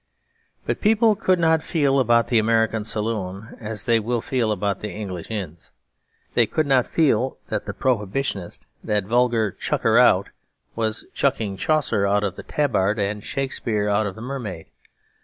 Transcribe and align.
But 0.65 0.81
people 0.81 1.15
could 1.15 1.37
not 1.39 1.61
feel 1.61 1.99
about 1.99 2.29
the 2.29 2.39
American 2.39 2.83
saloon 2.83 3.55
as 3.59 3.85
they 3.85 3.99
will 3.99 4.19
feel 4.19 4.51
about 4.51 4.79
the 4.79 4.89
English 4.89 5.29
inns. 5.29 5.69
They 6.33 6.47
could 6.47 6.65
not 6.65 6.87
feel 6.87 7.37
that 7.49 7.65
the 7.67 7.73
Prohibitionist, 7.75 8.65
that 8.83 9.03
vulgar 9.03 9.51
chucker 9.51 9.99
out, 9.99 10.31
was 10.75 11.05
chucking 11.13 11.57
Chaucer 11.57 12.07
out 12.07 12.23
of 12.23 12.35
the 12.35 12.41
Tabard 12.41 12.97
and 12.97 13.23
Shakespeare 13.23 13.89
out 13.89 14.07
of 14.07 14.15
the 14.15 14.21
Mermaid. 14.21 14.65